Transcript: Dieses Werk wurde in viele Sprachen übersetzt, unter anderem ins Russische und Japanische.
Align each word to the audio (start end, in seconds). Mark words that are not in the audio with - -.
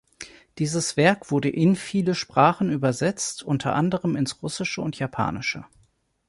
Dieses 0.57 0.97
Werk 0.97 1.29
wurde 1.29 1.49
in 1.49 1.75
viele 1.75 2.15
Sprachen 2.15 2.71
übersetzt, 2.71 3.43
unter 3.43 3.75
anderem 3.75 4.15
ins 4.15 4.41
Russische 4.41 4.81
und 4.81 4.97
Japanische. 4.97 5.63